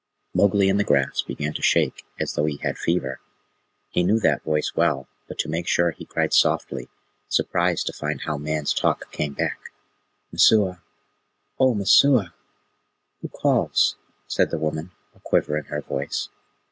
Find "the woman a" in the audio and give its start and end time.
14.49-15.19